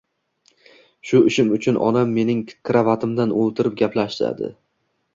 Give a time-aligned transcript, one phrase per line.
[1.09, 4.55] shu ishim uchun onam mening krovatimda o‘tirib, gaplashadi